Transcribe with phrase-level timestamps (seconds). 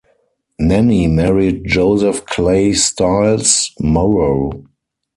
[0.57, 4.63] Nannie married Joseph Clay Stiles Morrow.